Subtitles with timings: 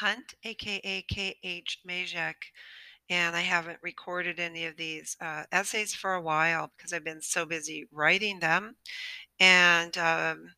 [0.00, 2.34] Hunt, aka KH Majek,
[3.10, 7.22] and I haven't recorded any of these uh, essays for a while because I've been
[7.22, 8.76] so busy writing them,
[9.40, 10.50] and um,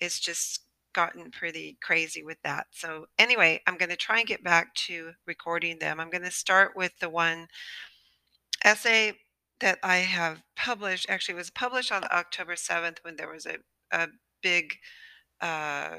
[0.00, 0.62] it's just
[0.94, 2.66] gotten pretty crazy with that.
[2.70, 6.00] So, anyway, I'm going to try and get back to recording them.
[6.00, 7.46] I'm going to start with the one
[8.64, 9.12] essay
[9.60, 11.06] that I have published.
[11.08, 13.56] Actually, it was published on October 7th when there was a,
[13.92, 14.08] a
[14.42, 14.74] big
[15.40, 15.98] uh,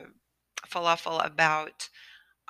[0.68, 1.90] falafel about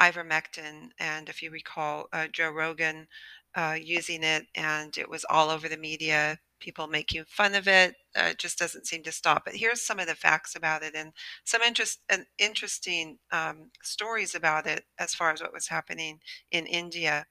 [0.02, 0.90] ivermectin.
[1.00, 3.08] And if you recall, uh, Joe Rogan
[3.56, 6.40] uh, using it, and it was all over the media.
[6.60, 7.96] People making fun of it.
[8.18, 9.44] Uh, it just doesn't seem to stop.
[9.46, 11.14] But here's some of the facts about it, and
[11.46, 16.20] some interest and interesting um, stories about it as far as what was happening
[16.52, 17.26] in India.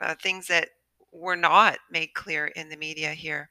[0.00, 0.68] Uh, things that
[1.12, 3.50] were not made clear in the media here.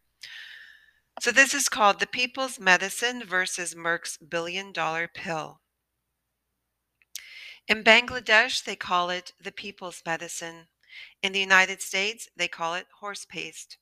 [1.20, 5.62] So this is called the People's Medicine versus Merck's billion dollar pill.
[7.68, 10.70] In Bangladesh, they call it the people's medicine.
[11.22, 13.76] In the United States, they call it horse paste.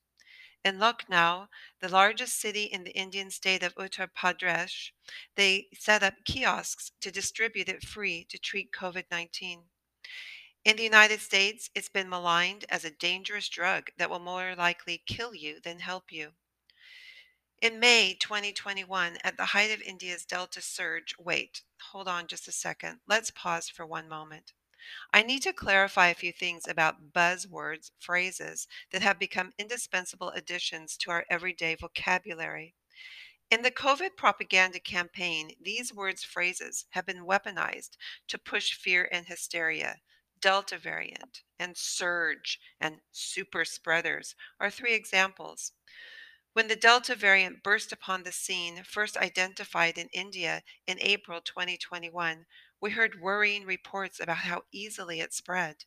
[0.64, 1.50] In Lucknow,
[1.82, 4.90] the largest city in the Indian state of Uttar Pradesh,
[5.36, 9.70] they set up kiosks to distribute it free to treat COVID 19.
[10.64, 15.04] In the United States, it's been maligned as a dangerous drug that will more likely
[15.06, 16.34] kill you than help you.
[17.66, 22.52] In May 2021, at the height of India's Delta surge, wait, hold on just a
[22.52, 23.00] second.
[23.08, 24.54] Let's pause for one moment.
[25.12, 30.96] I need to clarify a few things about buzzwords, phrases that have become indispensable additions
[30.98, 32.76] to our everyday vocabulary.
[33.50, 39.26] In the COVID propaganda campaign, these words, phrases have been weaponized to push fear and
[39.26, 40.02] hysteria.
[40.40, 45.72] Delta variant and surge and super spreaders are three examples.
[46.56, 52.46] When the Delta variant burst upon the scene, first identified in India in April 2021,
[52.80, 55.84] we heard worrying reports about how easily it spread.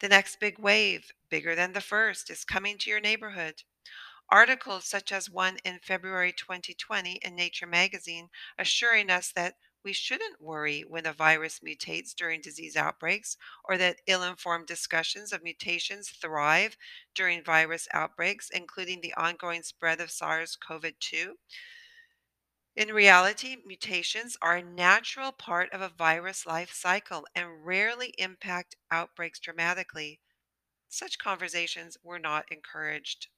[0.00, 3.62] The next big wave, bigger than the first, is coming to your neighborhood.
[4.28, 9.54] Articles such as one in February 2020 in Nature magazine assuring us that
[9.84, 15.32] we shouldn't worry when a virus mutates during disease outbreaks or that ill informed discussions
[15.32, 16.76] of mutations thrive
[17.14, 21.38] during virus outbreaks, including the ongoing spread of SARS CoV 2.
[22.76, 28.76] In reality, mutations are a natural part of a virus life cycle and rarely impact
[28.90, 30.20] outbreaks dramatically.
[30.88, 33.28] Such conversations were not encouraged.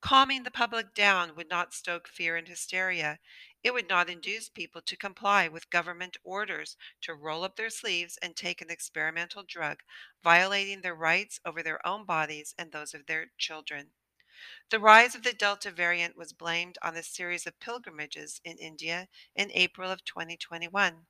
[0.00, 3.18] Calming the public down would not stoke fear and hysteria.
[3.62, 8.16] It would not induce people to comply with government orders to roll up their sleeves
[8.16, 9.82] and take an experimental drug,
[10.22, 13.92] violating their rights over their own bodies and those of their children.
[14.70, 19.08] The rise of the Delta variant was blamed on a series of pilgrimages in India
[19.34, 21.06] in April of 2021.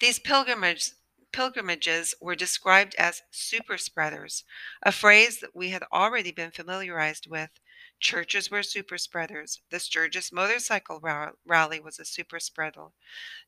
[0.00, 0.94] These pilgrimages
[1.34, 4.44] pilgrimages were described as super spreaders,
[4.84, 7.50] a phrase that we had already been familiarized with.
[7.98, 9.60] Churches were super spreaders.
[9.68, 12.86] The Sturgis motorcycle rally was a super spreader.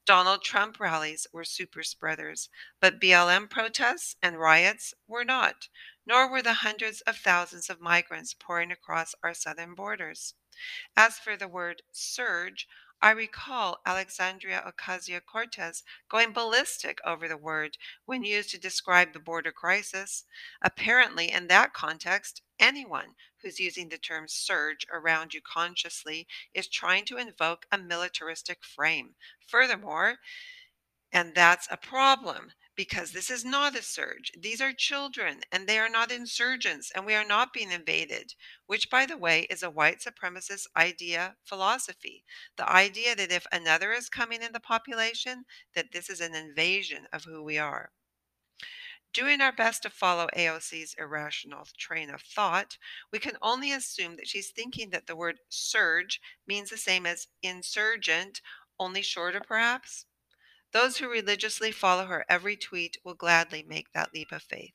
[0.05, 2.49] Donald Trump rallies were super spreaders,
[2.81, 5.69] but BLM protests and riots were not,
[6.05, 10.35] nor were the hundreds of thousands of migrants pouring across our southern borders.
[10.97, 12.67] As for the word surge,
[13.03, 17.77] I recall Alexandria Ocasio Cortez going ballistic over the word
[18.07, 20.25] when used to describe the border crisis.
[20.63, 27.05] Apparently, in that context, anyone who's using the term surge around you consciously is trying
[27.05, 29.15] to invoke a militaristic frame.
[29.47, 30.17] Furthermore,
[31.13, 34.31] and that's a problem because this is not a surge.
[34.39, 38.35] These are children and they are not insurgents and we are not being invaded,
[38.67, 42.25] which, by the way, is a white supremacist idea philosophy.
[42.57, 45.45] The idea that if another is coming in the population,
[45.75, 47.91] that this is an invasion of who we are.
[49.15, 52.77] Doing our best to follow AOC's irrational train of thought,
[53.11, 57.29] we can only assume that she's thinking that the word surge means the same as
[57.43, 58.43] insurgent,
[58.79, 60.05] only shorter perhaps.
[60.73, 64.75] Those who religiously follow her every tweet will gladly make that leap of faith.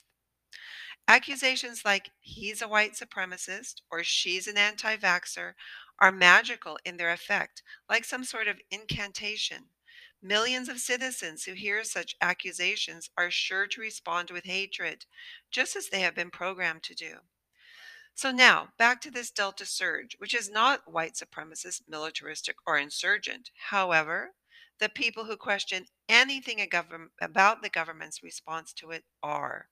[1.07, 5.53] Accusations like he's a white supremacist or she's an anti vaxxer
[5.99, 9.69] are magical in their effect, like some sort of incantation.
[10.21, 15.05] Millions of citizens who hear such accusations are sure to respond with hatred,
[15.49, 17.17] just as they have been programmed to do.
[18.13, 23.51] So now, back to this Delta surge, which is not white supremacist, militaristic, or insurgent.
[23.69, 24.33] However,
[24.81, 26.59] the people who question anything
[27.21, 29.69] about the government's response to it are.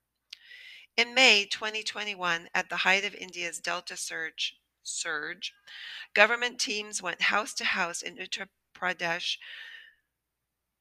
[0.95, 5.51] In May 2021, at the height of India's Delta surge, surge,
[6.13, 9.37] government teams went house to house in Uttar Pradesh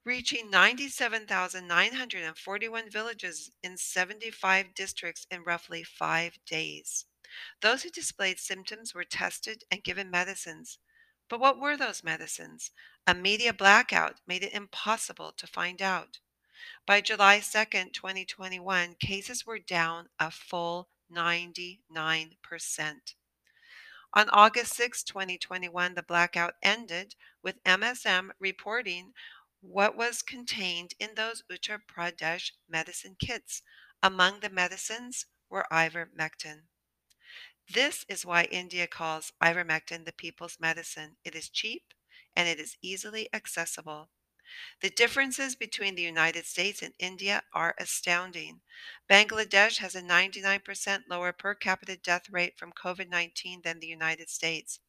[0.04, 7.06] reaching 97,941 villages in 75 districts in roughly five days.
[7.60, 10.78] Those who displayed symptoms were tested and given medicines.
[11.28, 12.70] But what were those medicines?
[13.06, 16.20] A media blackout made it impossible to find out.
[16.86, 23.14] By July 2nd, 2021, cases were down a full 99%.
[24.14, 29.12] On August 6, 2021, the blackout ended with MSM reporting
[29.60, 33.62] what was contained in those Uttar Pradesh medicine kits.
[34.02, 36.68] Among the medicines were ivermectin.
[37.70, 41.18] This is why India calls ivermectin the people's medicine.
[41.22, 41.94] It is cheap
[42.34, 44.10] and it is easily accessible.
[44.80, 48.62] The differences between the United States and India are astounding.
[49.08, 54.30] Bangladesh has a 99% lower per capita death rate from COVID 19 than the United
[54.30, 54.80] States.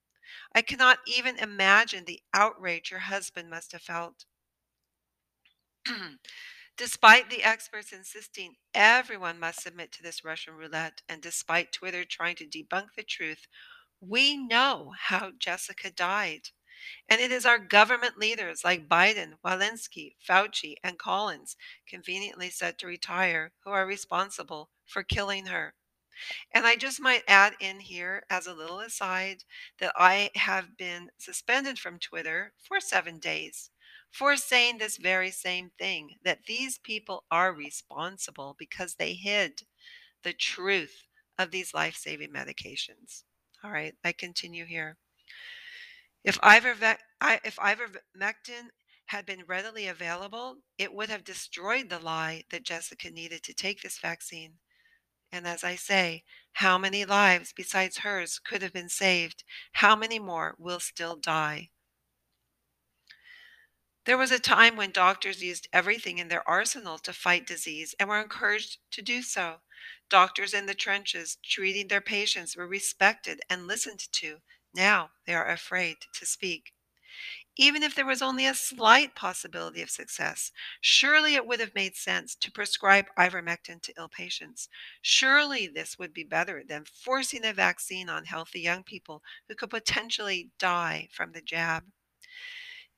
[0.55, 4.25] I cannot even imagine the outrage her husband must have felt.
[6.77, 12.37] Despite the experts insisting everyone must submit to this Russian roulette, and despite Twitter trying
[12.37, 13.49] to debunk the truth,
[14.01, 16.51] we know how Jessica died.
[17.09, 21.57] And it is our government leaders like Biden, Walensky, Fauci, and Collins,
[21.89, 25.75] conveniently set to retire, who are responsible for killing her.
[26.53, 29.45] And I just might add in here, as a little aside,
[29.79, 33.71] that I have been suspended from Twitter for seven days
[34.11, 39.63] for saying this very same thing that these people are responsible because they hid
[40.23, 41.05] the truth
[41.39, 43.25] of these life saving medications.
[43.63, 44.97] All right, I continue here.
[46.25, 48.01] If ivermectin
[49.07, 53.81] had been readily available, it would have destroyed the lie that Jessica needed to take
[53.81, 54.59] this vaccine.
[55.31, 59.45] And as I say, how many lives besides hers could have been saved?
[59.73, 61.71] How many more will still die?
[64.05, 68.09] There was a time when doctors used everything in their arsenal to fight disease and
[68.09, 69.61] were encouraged to do so.
[70.09, 74.41] Doctors in the trenches treating their patients were respected and listened to.
[74.79, 76.73] Now they are afraid to speak.
[77.57, 81.97] Even if there was only a slight possibility of success, surely it would have made
[81.97, 84.69] sense to prescribe ivermectin to ill patients.
[85.03, 89.71] Surely this would be better than forcing a vaccine on healthy young people who could
[89.71, 91.83] potentially die from the jab.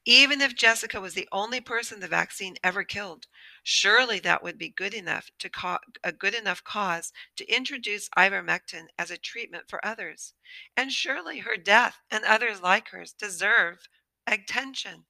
[0.04, 3.26] Even if Jessica was the only person the vaccine ever killed,
[3.62, 9.10] surely that would be good enough to a good enough cause to introduce ivermectin as
[9.10, 10.34] a treatment for others.
[10.76, 13.88] And surely her death and others like hers deserve
[14.26, 15.04] attention.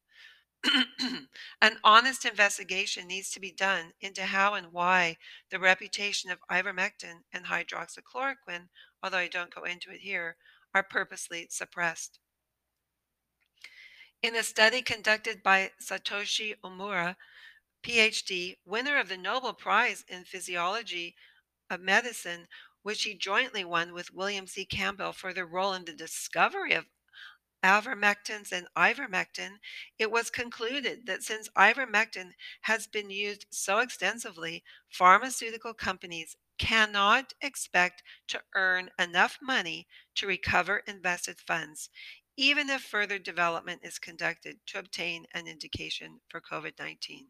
[1.62, 5.16] An honest investigation needs to be done into how and why
[5.50, 8.68] the reputation of ivermectin and hydroxychloroquine,
[9.02, 10.36] although I don't go into it here,
[10.74, 12.18] are purposely suppressed.
[14.22, 17.16] In a study conducted by Satoshi Omura,
[17.82, 21.16] PhD, winner of the Nobel Prize in Physiology
[21.70, 22.46] of Medicine,
[22.82, 24.64] which he jointly won with William C.
[24.64, 26.86] Campbell for their role in the discovery of
[27.62, 29.58] avermectins and ivermectin,
[29.98, 32.32] it was concluded that since ivermectin
[32.62, 40.78] has been used so extensively, pharmaceutical companies cannot expect to earn enough money to recover
[40.86, 41.90] invested funds,
[42.36, 47.28] even if further development is conducted to obtain an indication for COVID 19.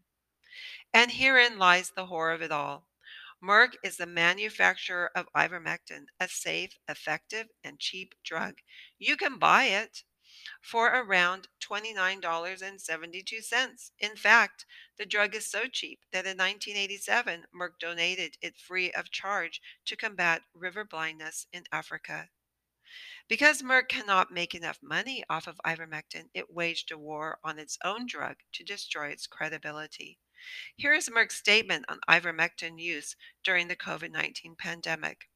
[0.92, 2.87] And herein lies the horror of it all.
[3.42, 8.59] Merck is the manufacturer of ivermectin, a safe, effective, and cheap drug.
[8.99, 10.04] You can buy it
[10.61, 13.90] for around $29.72.
[13.99, 14.66] In fact,
[14.99, 19.97] the drug is so cheap that in 1987, Merck donated it free of charge to
[19.97, 22.28] combat river blindness in Africa.
[23.28, 27.78] Because Merck cannot make enough money off of ivermectin, it waged a war on its
[27.85, 30.19] own drug to destroy its credibility.
[30.76, 35.28] Here is Merck's statement on ivermectin use during the COVID 19 pandemic.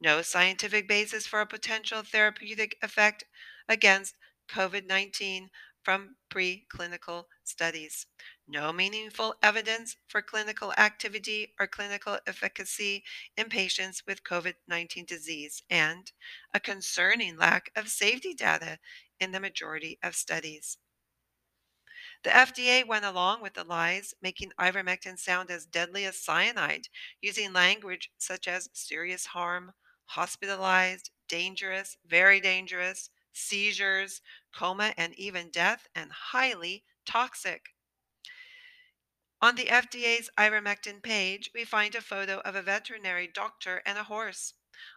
[0.00, 3.24] No scientific basis for a potential therapeutic effect
[3.68, 4.14] against
[4.48, 5.50] COVID 19
[5.82, 8.06] from preclinical studies.
[8.46, 13.04] No meaningful evidence for clinical activity or clinical efficacy
[13.36, 16.12] in patients with COVID 19 disease, and
[16.52, 18.80] a concerning lack of safety data
[19.18, 20.76] in the majority of studies.
[22.24, 26.88] The FDA went along with the lies, making ivermectin sound as deadly as cyanide,
[27.20, 29.72] using language such as serious harm,
[30.06, 34.20] hospitalized, dangerous, very dangerous, seizures,
[34.52, 37.74] coma, and even death, and highly toxic.
[39.40, 44.04] On the FDA's ivermectin page, we find a photo of a veterinary doctor and a
[44.04, 44.52] horse.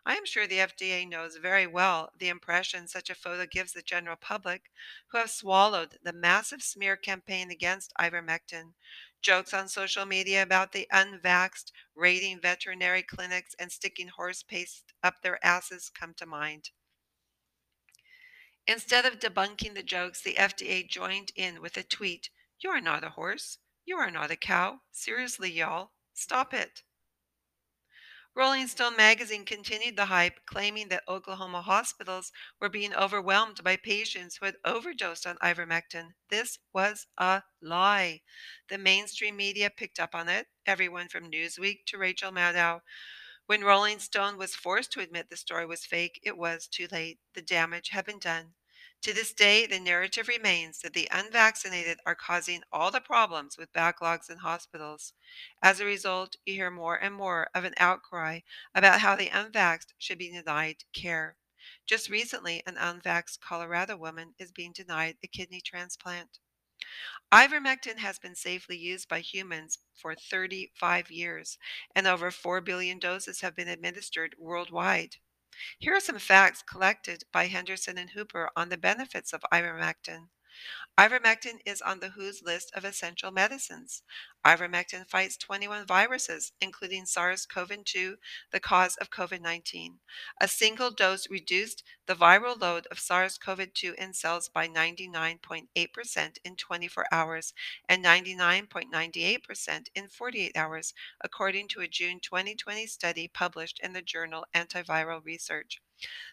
[0.06, 3.82] I am sure the FDA knows very well the impression such a photo gives the
[3.82, 4.72] general public
[5.08, 8.74] who have swallowed the massive smear campaign against ivermectin.
[9.22, 15.22] Jokes on social media about the unvaxxed raiding veterinary clinics and sticking horse paste up
[15.22, 16.72] their asses come to mind.
[18.68, 23.04] Instead of debunking the jokes, the FDA joined in with a tweet You are not
[23.04, 23.58] a horse.
[23.84, 24.82] You are not a cow.
[24.92, 26.84] Seriously, y'all, stop it.
[28.34, 34.38] Rolling Stone magazine continued the hype, claiming that Oklahoma hospitals were being overwhelmed by patients
[34.38, 36.16] who had overdosed on ivermectin.
[36.30, 38.24] This was a lie.
[38.68, 42.82] The mainstream media picked up on it, everyone from Newsweek to Rachel Maddow.
[43.48, 47.20] When Rolling Stone was forced to admit the story was fake, it was too late.
[47.34, 48.56] The damage had been done.
[49.04, 53.72] To this day, the narrative remains that the unvaccinated are causing all the problems with
[53.72, 55.14] backlogs in hospitals.
[55.62, 58.42] As a result, you hear more and more of an outcry
[58.76, 61.38] about how the unvaxxed should be denied care.
[61.86, 66.40] Just recently, an unvaxxed Colorado woman is being denied a kidney transplant.
[67.32, 71.58] Ivermectin has been safely used by humans for 35 years,
[71.96, 75.18] and over 4 billion doses have been administered worldwide.
[75.78, 80.30] Here are some facts collected by Henderson and Hooper on the benefits of ivermectin.
[81.00, 84.04] Ivermectin is on the WHO's list of essential medicines.
[84.46, 88.18] Ivermectin fights 21 viruses, including SARS CoV 2,
[88.52, 90.00] the cause of COVID 19.
[90.42, 96.38] A single dose reduced the viral load of SARS CoV 2 in cells by 99.8%
[96.44, 97.54] in 24 hours
[97.88, 104.46] and 99.98% in 48 hours, according to a June 2020 study published in the journal
[104.54, 105.82] Antiviral Research.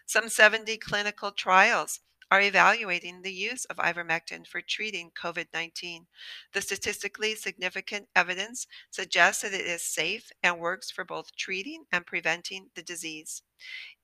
[0.05, 6.07] Some 70 clinical trials are evaluating the use of ivermectin for treating COVID 19.
[6.53, 12.05] The statistically significant evidence suggests that it is safe and works for both treating and
[12.05, 13.43] preventing the disease.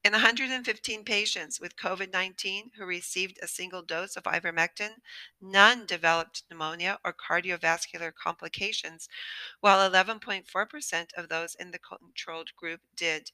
[0.04, 4.96] In 115 patients with COVID 19 who received a single dose of ivermectin,
[5.40, 9.08] none developed pneumonia or cardiovascular complications,
[9.60, 13.32] while 11.4% of those in the controlled group did.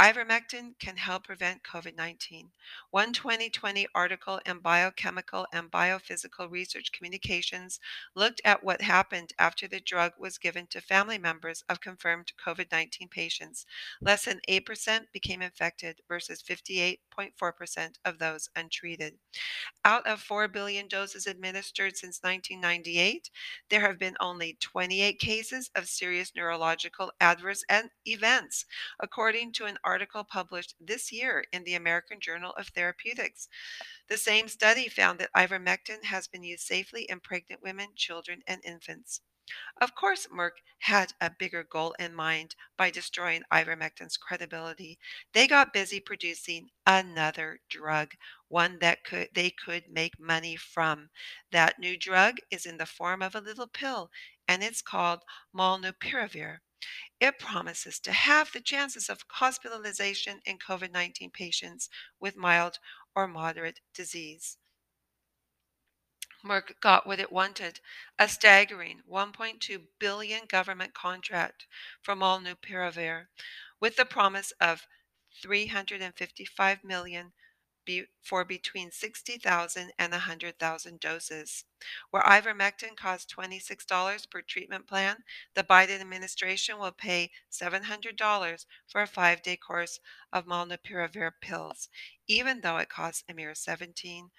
[0.00, 2.50] Ivermectin can help prevent COVID 19.
[2.90, 7.78] One 2020 article in Biochemical and Biophysical Research Communications
[8.16, 12.72] looked at what happened after the drug was given to family members of confirmed COVID
[12.72, 13.66] 19 patients.
[14.00, 19.14] Less than 8% became infected versus 58.4% of those untreated.
[19.84, 23.30] Out of 4 billion doses administered since 1998,
[23.70, 27.64] there have been only 28 cases of serious neurological adverse
[28.04, 28.66] events,
[29.00, 33.48] according to an article published this year in the American Journal of Therapeutics.
[34.08, 38.60] The same study found that ivermectin has been used safely in pregnant women, children, and
[38.64, 39.20] infants.
[39.78, 44.98] Of course, Merck had a bigger goal in mind by destroying ivermectin's credibility.
[45.34, 48.14] They got busy producing another drug,
[48.48, 51.10] one that could they could make money from.
[51.50, 54.10] That new drug is in the form of a little pill,
[54.48, 55.22] and it's called
[55.54, 56.60] molnupiravir.
[57.20, 61.88] It promises to halve the chances of hospitalization in COVID 19 patients
[62.20, 62.78] with mild
[63.14, 64.58] or moderate disease.
[66.44, 67.80] Merck got what it wanted
[68.18, 71.66] a staggering 1.2 billion government contract
[72.02, 73.28] from all molnupiravir
[73.80, 74.86] with the promise of
[75.42, 77.32] 355 million
[77.84, 81.64] be, for between 60,000 and 100,000 doses.
[82.10, 85.24] Where ivermectin costs $26 per treatment plan,
[85.54, 90.00] the Biden administration will pay $700 for a five day course
[90.32, 91.88] of molnupiravir pills,
[92.26, 94.30] even though it costs a mere 17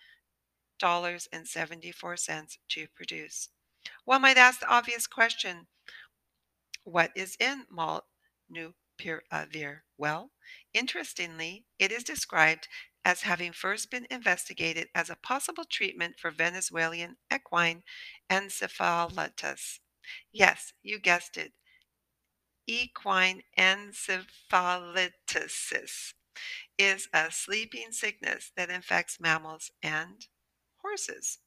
[0.80, 3.50] dollars and 74 cents to produce.
[4.06, 5.68] One might ask the obvious question
[6.86, 9.82] what is in molnupiravir?
[9.98, 10.32] Well,
[10.74, 12.68] interestingly, it is described
[13.06, 17.84] as having first been investigated as a possible treatment for Venezuelan equine
[18.30, 19.80] encephalitis.
[20.34, 21.54] Yes, you guessed it.
[22.68, 26.14] Equine encephalitis
[26.78, 30.28] is a sleeping sickness that infects mammals and
[30.78, 31.40] horses.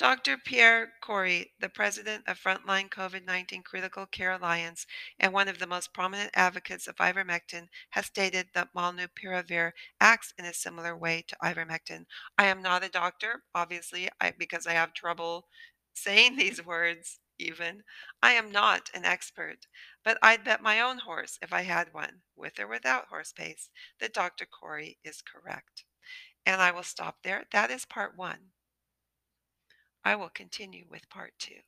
[0.00, 0.38] Dr.
[0.38, 4.86] Pierre Kory, the president of Frontline COVID 19 Critical Care Alliance
[5.18, 10.46] and one of the most prominent advocates of ivermectin, has stated that molnupiravir acts in
[10.46, 12.06] a similar way to ivermectin.
[12.38, 15.48] I am not a doctor, obviously, I, because I have trouble
[15.92, 17.82] saying these words even.
[18.22, 19.66] I am not an expert,
[20.02, 23.68] but I'd bet my own horse, if I had one, with or without horse paste,
[24.00, 24.46] that Dr.
[24.46, 25.84] Kory is correct.
[26.46, 27.44] And I will stop there.
[27.52, 28.52] That is part one.
[30.04, 31.60] I will continue with part two.